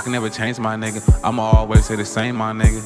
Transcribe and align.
I 0.00 0.02
can 0.02 0.12
never 0.12 0.30
change 0.30 0.58
my 0.58 0.76
nigga. 0.76 1.02
I'ma 1.22 1.42
always 1.42 1.84
say 1.84 1.94
the 1.94 2.06
same, 2.06 2.36
my 2.36 2.54
nigga. 2.54 2.80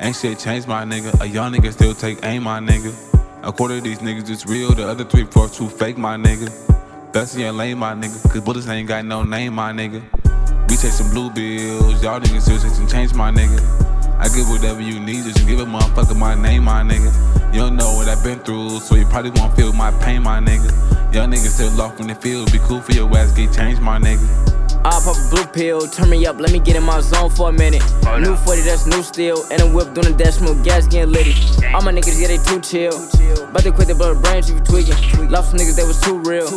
Ain't 0.00 0.16
shit 0.16 0.36
changed, 0.36 0.66
my 0.66 0.82
nigga. 0.82 1.20
A 1.20 1.24
young 1.24 1.52
nigga 1.52 1.72
still 1.72 1.94
take 1.94 2.18
aim, 2.24 2.42
my 2.42 2.58
nigga. 2.58 2.92
A 3.44 3.52
quarter 3.52 3.76
of 3.76 3.84
these 3.84 4.00
niggas 4.00 4.28
is 4.28 4.44
real, 4.46 4.74
the 4.74 4.84
other 4.84 5.04
three 5.04 5.22
fourths 5.22 5.56
too 5.56 5.68
fake, 5.68 5.96
my 5.96 6.16
nigga. 6.16 6.50
Best 7.12 7.36
in 7.36 7.42
your 7.42 7.52
lane, 7.52 7.78
my 7.78 7.94
nigga. 7.94 8.20
Cause 8.28 8.40
bullets 8.40 8.66
ain't 8.66 8.88
got 8.88 9.04
no 9.04 9.22
name, 9.22 9.54
my 9.54 9.72
nigga. 9.72 10.02
We 10.68 10.74
some 10.74 11.10
blue 11.10 11.30
bills, 11.30 12.02
y'all 12.02 12.18
niggas 12.18 12.40
still 12.40 12.58
some 12.58 12.88
change, 12.88 13.14
my 13.14 13.30
nigga. 13.30 13.60
I 14.18 14.26
give 14.34 14.50
whatever 14.50 14.80
you 14.80 14.98
need, 14.98 15.22
just 15.22 15.46
give 15.46 15.60
a 15.60 15.64
motherfucker 15.64 16.18
my 16.18 16.34
name, 16.34 16.64
my 16.64 16.82
nigga. 16.82 17.54
You 17.54 17.60
don't 17.60 17.76
know 17.76 17.94
what 17.94 18.08
I've 18.08 18.24
been 18.24 18.40
through, 18.40 18.80
so 18.80 18.96
you 18.96 19.06
probably 19.06 19.30
won't 19.30 19.54
feel 19.54 19.72
my 19.72 19.92
pain, 20.02 20.24
my 20.24 20.40
nigga. 20.40 21.14
Young 21.14 21.30
niggas 21.30 21.54
still 21.54 21.70
lost 21.74 22.00
when 22.00 22.08
they 22.08 22.14
feel, 22.14 22.44
be 22.46 22.58
cool 22.58 22.80
for 22.80 22.90
your 22.90 23.08
ass, 23.16 23.30
get 23.36 23.52
changed, 23.52 23.80
my 23.80 24.00
nigga. 24.00 24.59
I'll 24.82 25.00
pop 25.02 25.16
a 25.16 25.28
blue 25.28 25.44
pill, 25.46 25.86
turn 25.88 26.08
me 26.08 26.26
up, 26.26 26.40
let 26.40 26.52
me 26.52 26.58
get 26.58 26.74
in 26.74 26.82
my 26.82 27.00
zone 27.00 27.28
for 27.28 27.50
a 27.50 27.52
minute. 27.52 27.82
Oh, 28.06 28.18
new 28.18 28.34
40, 28.34 28.62
that's 28.62 28.86
new 28.86 29.02
steel, 29.02 29.44
and 29.50 29.60
a 29.60 29.66
whip 29.66 29.92
doing 29.92 30.16
the 30.16 30.24
dash, 30.24 30.36
smoke 30.36 30.64
gas, 30.64 30.86
getting 30.86 31.12
litty. 31.12 31.34
All 31.74 31.82
my 31.82 31.92
niggas, 31.92 32.18
yeah, 32.20 32.28
they 32.28 32.38
too 32.38 32.60
chill. 32.60 32.96
But 33.52 33.64
they 33.64 33.72
quit 33.72 33.88
their 33.88 33.96
blood 33.96 34.22
brains 34.22 34.48
if 34.48 34.56
you 34.56 34.64
tweaking. 34.64 35.28
Lost 35.28 35.50
some 35.50 35.60
niggas, 35.60 35.76
they 35.76 35.84
was 35.84 36.00
too 36.00 36.18
real. 36.20 36.48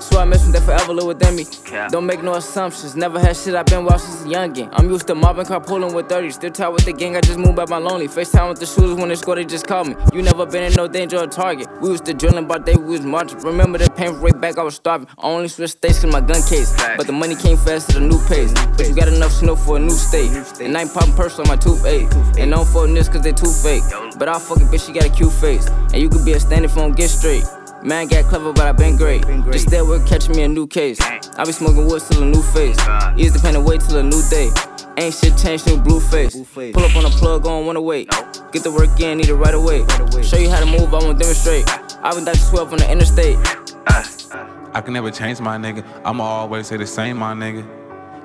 So 0.00 0.18
I 0.18 0.24
miss 0.24 0.42
them, 0.42 0.52
they 0.52 0.60
forever 0.60 0.92
live 0.92 1.06
within 1.06 1.36
me. 1.36 1.46
Don't 1.90 2.04
make 2.04 2.22
no 2.22 2.34
assumptions, 2.34 2.96
never 2.96 3.20
had 3.20 3.36
shit 3.36 3.54
I've 3.54 3.66
been 3.66 3.84
watched 3.84 4.04
since 4.04 4.22
a 4.22 4.26
youngin'. 4.26 4.70
I'm 4.72 4.90
used 4.90 5.06
to 5.06 5.14
mobbing, 5.14 5.46
car 5.46 5.60
pulling 5.60 5.94
with 5.94 6.08
30. 6.08 6.30
Still 6.30 6.50
tied 6.50 6.68
with 6.68 6.84
the 6.84 6.92
gang, 6.92 7.16
I 7.16 7.20
just 7.20 7.38
moved 7.38 7.56
by 7.56 7.66
my 7.66 7.78
lonely. 7.78 8.08
FaceTime 8.08 8.48
with 8.48 8.58
the 8.58 8.66
shooters 8.66 8.94
when 8.94 9.08
they 9.08 9.14
score, 9.14 9.36
they 9.36 9.44
just 9.44 9.68
call 9.68 9.84
me. 9.84 9.94
You 10.12 10.22
never 10.22 10.46
been 10.46 10.64
in 10.64 10.72
no 10.72 10.88
danger 10.88 11.18
or 11.18 11.28
target. 11.28 11.68
We 11.80 11.90
was 11.90 12.00
the 12.00 12.12
drilling, 12.12 12.46
but 12.48 12.66
they 12.66 12.74
was 12.74 13.02
marching. 13.02 13.38
Remember 13.38 13.78
the 13.78 13.88
pain 13.90 14.14
right 14.14 14.38
back, 14.40 14.58
I 14.58 14.64
was 14.64 14.74
starving. 14.74 15.06
I 15.16 15.28
only 15.28 15.48
switched 15.48 15.76
states 15.78 16.00
cause 16.00 16.12
my 16.12 16.20
gun 16.20 16.42
case. 16.42 16.74
But 16.96 17.06
the 17.06 17.12
money 17.12 17.36
came 17.36 17.56
fast 17.68 17.90
to 17.90 18.00
the 18.00 18.06
new 18.06 18.18
pace. 18.26 18.52
But 18.76 18.88
you 18.88 18.94
got 18.94 19.08
enough 19.08 19.32
snow 19.32 19.54
for 19.54 19.76
a 19.76 19.80
new 19.80 19.90
state. 19.90 20.30
And 20.60 20.76
I 20.76 20.82
ain't 20.82 20.94
popping 20.94 21.12
purse 21.12 21.38
on 21.38 21.46
my 21.48 21.56
toothache. 21.56 22.08
And 22.38 22.50
don't 22.50 22.66
fuck 22.66 22.88
this 22.88 23.08
cause 23.08 23.20
they 23.20 23.32
too 23.32 23.52
fake. 23.52 23.82
But 24.18 24.28
I'll 24.28 24.40
fuck 24.40 24.58
a 24.58 24.64
bitch, 24.64 24.86
she 24.86 24.92
got 24.92 25.04
a 25.04 25.10
cute 25.10 25.32
face. 25.32 25.68
And 25.92 26.00
you 26.00 26.08
could 26.08 26.24
be 26.24 26.32
a 26.32 26.40
stand 26.40 26.70
phone, 26.70 26.92
get 26.92 27.10
straight. 27.10 27.44
Man 27.82 28.08
got 28.08 28.24
clever, 28.24 28.52
but 28.52 28.66
I 28.66 28.72
been 28.72 28.96
great. 28.96 29.22
Just 29.52 29.68
there 29.68 29.84
with 29.84 30.06
catching 30.08 30.34
me 30.34 30.42
a 30.42 30.48
new 30.48 30.66
case. 30.66 30.98
I 31.00 31.44
be 31.44 31.52
smoking 31.52 31.86
wood 31.86 32.02
till 32.08 32.22
a 32.22 32.26
new 32.26 32.42
face. 32.42 32.78
Ease 33.16 33.34
the 33.36 33.52
away 33.54 33.76
till 33.78 33.98
a 33.98 34.02
new 34.02 34.22
day. 34.30 34.48
Ain't 34.96 35.14
shit 35.14 35.36
changed, 35.36 35.66
new 35.66 35.76
blue 35.76 36.00
face. 36.00 36.34
Pull 36.72 36.84
up 36.84 36.96
on 36.96 37.04
a 37.04 37.10
plug, 37.10 37.46
on 37.46 37.66
wanna 37.66 37.82
wait. 37.82 38.10
Get 38.50 38.64
the 38.64 38.72
work 38.72 38.98
in, 38.98 39.18
need 39.18 39.28
it 39.28 39.34
right 39.34 39.54
away. 39.54 39.84
Show 40.22 40.38
you 40.38 40.50
how 40.50 40.58
to 40.58 40.66
move, 40.66 40.92
I 40.94 40.98
wanna 41.04 41.18
demonstrate. 41.18 41.68
i 42.02 42.14
been 42.14 42.24
Dr. 42.24 42.50
12 42.50 42.72
on 42.72 42.78
the 42.78 42.90
interstate. 42.90 43.38
I 44.74 44.80
can 44.80 44.92
never 44.92 45.10
change 45.10 45.40
my 45.40 45.56
nigga. 45.56 45.84
I'ma 46.04 46.24
always 46.24 46.66
say 46.66 46.76
the 46.76 46.86
same, 46.86 47.18
my 47.18 47.34
nigga. 47.34 47.66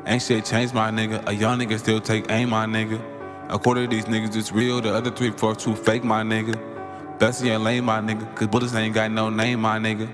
Ain't 0.05 0.21
shit 0.21 0.45
changed, 0.45 0.73
my 0.73 0.91
nigga. 0.91 1.27
A 1.27 1.33
young 1.33 1.59
nigga 1.59 1.79
still 1.79 2.01
take 2.01 2.29
aim, 2.29 2.49
my 2.49 2.65
nigga. 2.65 3.01
A 3.49 3.57
quarter 3.57 3.83
of 3.83 3.89
these 3.89 4.05
niggas 4.05 4.35
is 4.35 4.51
real, 4.51 4.81
the 4.81 4.93
other 4.93 5.11
three, 5.11 5.31
four, 5.31 5.55
two 5.55 5.75
fake, 5.75 6.03
my 6.03 6.23
nigga. 6.23 6.59
Best 7.19 7.41
in 7.41 7.47
your 7.47 7.59
lane, 7.59 7.85
my 7.85 7.99
nigga. 7.99 8.35
Cause 8.35 8.47
bullets 8.47 8.75
ain't 8.75 8.93
got 8.93 9.11
no 9.11 9.29
name, 9.29 9.61
my 9.61 9.79
nigga. 9.79 10.09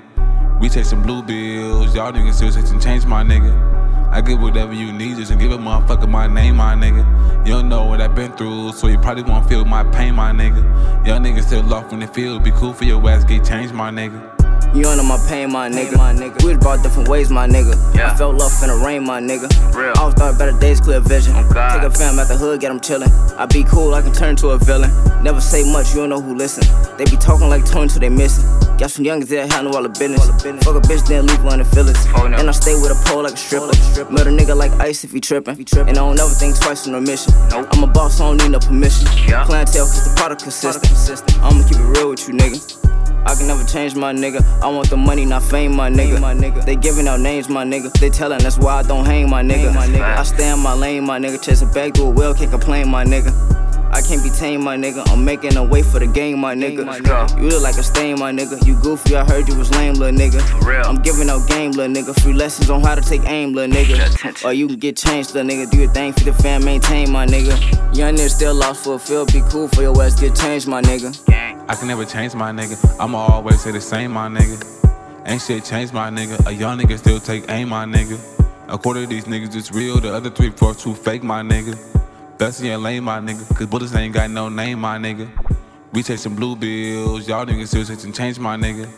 We 0.59 0.67
some 0.69 1.01
blue 1.01 1.23
bills, 1.23 1.95
y'all 1.95 2.11
niggas 2.11 2.33
still 2.33 2.51
some 2.51 2.79
change, 2.79 3.05
my 3.05 3.23
nigga. 3.23 3.69
I 4.11 4.21
give 4.21 4.41
whatever 4.41 4.73
you 4.73 4.91
need, 4.91 5.17
just 5.17 5.37
give 5.39 5.51
a 5.51 5.57
motherfucker 5.57 6.09
my 6.09 6.27
name, 6.27 6.57
my 6.57 6.75
nigga. 6.75 7.47
You 7.47 7.53
don't 7.53 7.69
know 7.69 7.85
what 7.85 8.01
I've 8.01 8.13
been 8.13 8.33
through, 8.33 8.73
so 8.73 8.87
you 8.87 8.97
probably 8.97 9.23
won't 9.23 9.47
feel 9.47 9.63
my 9.65 9.83
pain, 9.85 10.15
my 10.15 10.31
nigga. 10.31 11.07
Young 11.07 11.23
niggas 11.23 11.43
still 11.43 11.63
lost 11.63 11.91
when 11.91 12.01
they 12.01 12.07
feel, 12.07 12.39
be 12.39 12.51
cool 12.51 12.73
for 12.73 12.85
your 12.85 13.07
ass, 13.09 13.23
get 13.23 13.45
changed, 13.45 13.73
my 13.73 13.89
nigga. 13.89 14.48
You 14.71 14.83
know 14.83 15.01
my 15.01 15.17
pain, 15.27 15.51
my 15.51 15.67
nigga. 15.67 15.97
My 15.97 16.13
nigga. 16.13 16.43
We 16.43 16.49
was 16.49 16.59
brought 16.59 16.83
different 16.83 17.09
ways, 17.09 17.31
my 17.31 17.47
nigga. 17.47 17.73
Yeah. 17.95 18.11
I 18.11 18.15
felt 18.15 18.35
love 18.35 18.51
in 18.61 18.69
the 18.69 18.75
rain, 18.85 19.03
my 19.03 19.19
nigga. 19.19 19.49
Real. 19.73 19.93
I 19.97 20.05
was 20.05 20.13
thought 20.13 20.37
better 20.37 20.57
days, 20.59 20.79
clear 20.79 20.99
vision. 20.99 21.33
Oh 21.35 21.41
Take 21.41 21.81
a 21.81 21.89
fam 21.89 22.19
out 22.19 22.27
the 22.27 22.37
hood, 22.37 22.59
get 22.61 22.69
them 22.69 22.79
chillin'. 22.79 23.09
I 23.35 23.47
be 23.47 23.63
cool, 23.63 23.95
I 23.95 24.03
can 24.03 24.13
turn 24.13 24.35
to 24.37 24.49
a 24.49 24.59
villain. 24.59 24.91
Never 25.23 25.41
say 25.41 25.69
much, 25.71 25.89
you 25.89 26.01
don't 26.01 26.09
know 26.09 26.21
who 26.21 26.35
listen. 26.35 26.63
They 26.97 27.05
be 27.05 27.17
talking 27.17 27.49
like 27.49 27.65
Tony 27.65 27.89
till 27.89 27.99
they 27.99 28.09
missin'. 28.09 28.45
Got 28.77 28.91
some 28.91 29.03
youngins 29.03 29.29
that 29.29 29.51
handle 29.51 29.75
all 29.75 29.81
the 29.81 29.89
business. 29.89 30.21
All 30.21 30.27
the 30.27 30.33
business. 30.33 30.63
Fuck 30.63 30.75
a 30.75 30.81
bitch, 30.81 31.07
then 31.07 31.25
leave 31.25 31.43
one 31.43 31.59
in 31.59 31.65
the 31.65 31.75
feelings. 31.75 32.05
Oh, 32.15 32.27
no. 32.27 32.37
And 32.37 32.47
I 32.47 32.51
stay 32.51 32.75
with 32.75 32.93
a 32.93 33.09
pole 33.09 33.23
like 33.23 33.33
a 33.33 33.37
stripper. 33.37 33.73
stripper. 33.73 34.13
Met 34.13 34.27
a 34.27 34.29
nigga 34.29 34.55
like 34.55 34.71
ice 34.79 35.03
if 35.03 35.11
he 35.11 35.19
trippin'. 35.19 35.57
He 35.57 35.65
trippin'. 35.65 35.89
And 35.89 35.97
I 35.97 36.01
don't 36.01 36.15
never 36.15 36.29
think 36.29 36.59
twice 36.61 36.85
in 36.85 36.93
a 36.93 37.01
mission. 37.01 37.33
Nope. 37.49 37.67
I'm 37.71 37.83
a 37.83 37.87
boss, 37.87 38.21
I 38.21 38.29
don't 38.29 38.37
need 38.37 38.51
no 38.51 38.59
permission. 38.59 39.07
Yeah. 39.27 39.45
Clientele, 39.45 39.89
cause 39.89 40.13
the 40.13 40.15
product 40.15 40.43
consistent. 40.43 40.85
consistent. 40.85 41.41
I'ma 41.41 41.67
keep 41.67 41.77
it 41.77 41.89
real 41.97 42.11
with 42.11 42.27
you, 42.27 42.35
nigga. 42.35 42.88
I 43.29 43.35
can 43.35 43.45
never 43.45 43.63
change 43.63 43.95
my 43.95 44.11
nigga. 44.11 44.41
I 44.59 44.67
want 44.69 44.89
the 44.89 44.97
money, 44.97 45.23
not 45.23 45.43
fame, 45.43 45.75
my 45.75 45.87
nigga. 45.87 46.19
My 46.19 46.33
nigga. 46.33 46.65
They 46.65 46.75
giving 46.75 47.07
out 47.07 47.19
names, 47.19 47.47
my 47.47 47.63
nigga. 47.63 47.93
They 47.99 48.09
telling 48.09 48.39
that's 48.39 48.57
why 48.57 48.79
I 48.79 48.81
don't 48.81 49.05
hang, 49.05 49.29
my 49.29 49.43
nigga. 49.43 49.71
My 49.71 49.85
nigga. 49.85 50.17
I 50.17 50.23
stay 50.23 50.51
in 50.51 50.57
my 50.57 50.73
lane, 50.73 51.05
my 51.05 51.19
nigga. 51.19 51.39
Chase 51.39 51.61
a 51.61 51.67
bag 51.67 51.93
through 51.93 52.07
a 52.07 52.09
well, 52.09 52.33
can't 52.33 52.49
complain, 52.49 52.89
my 52.89 53.05
nigga. 53.05 53.29
I 53.91 54.01
can't 54.01 54.23
be 54.23 54.31
tame, 54.31 54.63
my 54.63 54.75
nigga. 54.75 55.07
I'm 55.11 55.23
making 55.23 55.57
a 55.57 55.63
way 55.63 55.83
for 55.83 55.99
the 55.99 56.07
game, 56.07 56.39
my 56.39 56.55
nigga. 56.55 57.39
You 57.39 57.49
look 57.49 57.61
like 57.61 57.77
a 57.77 57.83
stain, 57.83 58.17
my 58.17 58.31
nigga. 58.31 58.65
You 58.65 58.81
goofy, 58.81 59.15
I 59.15 59.23
heard 59.23 59.47
you 59.47 59.55
was 59.55 59.69
lame, 59.75 59.93
little 59.93 60.17
nigga. 60.19 60.41
I'm 60.87 60.99
giving 60.99 61.29
out 61.29 61.47
game, 61.47 61.69
little 61.69 61.93
nigga. 61.95 62.19
Free 62.23 62.33
lessons 62.33 62.71
on 62.71 62.81
how 62.81 62.95
to 62.95 63.01
take 63.01 63.21
aim, 63.25 63.53
little 63.53 63.75
nigga. 63.75 64.43
Or 64.43 64.53
you 64.53 64.65
can 64.65 64.77
get 64.77 64.97
changed, 64.97 65.35
little 65.35 65.51
nigga. 65.51 65.69
Do 65.69 65.77
your 65.77 65.93
thing 65.93 66.13
for 66.13 66.23
the 66.23 66.33
fam, 66.33 66.65
maintain, 66.65 67.11
my 67.11 67.27
nigga. 67.27 67.95
Young 67.95 68.15
nigga 68.15 68.29
still 68.29 68.55
lost 68.55 68.83
for 68.83 68.95
a 68.95 68.99
field. 68.99 69.31
Be 69.31 69.43
cool 69.49 69.67
for 69.67 69.83
your 69.83 70.01
ass, 70.01 70.19
get 70.19 70.35
changed, 70.35 70.67
my 70.67 70.81
nigga. 70.81 71.38
I 71.69 71.75
can 71.75 71.87
never 71.87 72.03
change 72.03 72.33
my 72.33 72.51
nigga. 72.51 72.99
I'ma 72.99 73.19
always 73.19 73.61
say 73.61 73.69
the 73.69 73.79
same, 73.79 74.11
my 74.11 74.27
nigga. 74.27 74.57
Ain't 75.27 75.39
shit 75.39 75.63
changed, 75.63 75.93
my 75.93 76.09
nigga. 76.09 76.47
A 76.47 76.51
young 76.51 76.79
nigga 76.79 76.97
still 76.97 77.19
take 77.19 77.47
aim, 77.47 77.69
my 77.69 77.85
nigga. 77.85 78.19
A 78.67 78.75
quarter 78.75 79.03
of 79.03 79.09
these 79.09 79.25
niggas 79.25 79.55
is 79.55 79.71
real, 79.71 79.99
the 79.99 80.11
other 80.11 80.31
three, 80.31 80.49
four, 80.49 80.73
two 80.73 80.95
fake, 80.95 81.21
my 81.21 81.43
nigga. 81.43 81.77
Best 82.39 82.61
in 82.61 82.65
your 82.65 82.79
lane, 82.79 83.03
my 83.03 83.19
nigga. 83.19 83.47
Cause 83.55 83.67
bullets 83.67 83.93
ain't 83.93 84.15
got 84.15 84.31
no 84.31 84.49
name, 84.49 84.79
my 84.79 84.97
nigga. 84.97 85.29
We 85.93 86.01
take 86.01 86.17
some 86.17 86.35
blue 86.35 86.55
bills, 86.55 87.27
y'all 87.27 87.45
niggas 87.45 87.67
still 87.67 87.85
some 87.85 88.13
change, 88.13 88.39
my 88.39 88.57
nigga. 88.57 88.89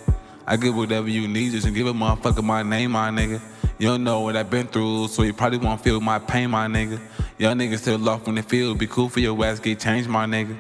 I 0.48 0.56
give 0.56 0.74
whatever 0.74 1.10
you 1.10 1.28
need, 1.28 1.52
just 1.52 1.68
give 1.74 1.88
a 1.88 1.94
motherfucker 1.94 2.42
my 2.42 2.64
name, 2.64 2.92
my 2.92 3.10
nigga. 3.10 3.42
You 3.80 3.88
don't 3.88 4.06
know 4.06 4.22
what 4.22 4.38
I've 4.38 4.50
been 4.50 4.68
through, 4.68 5.10
so 5.10 5.24
you 5.24 5.34
probably 5.34 5.58
won't 5.58 5.84
feel 5.84 6.00
my 6.00 6.20
pain, 6.20 6.50
my 6.50 6.68
nigga. 6.68 7.02
Young 7.38 7.58
niggas 7.58 7.80
still 7.80 8.00
lost 8.00 8.28
when 8.28 8.36
they 8.36 8.44
feel, 8.44 8.76
be 8.76 8.88
cool 8.88 9.10
for 9.10 9.20
your 9.20 9.46
ass, 9.46 9.60
get 9.60 9.78
changed, 9.78 10.08
my 10.08 10.26
nigga. 10.26 10.56